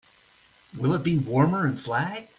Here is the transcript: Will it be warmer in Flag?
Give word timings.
Will 0.75 0.95
it 0.95 1.03
be 1.03 1.19
warmer 1.19 1.67
in 1.67 1.75
Flag? 1.77 2.29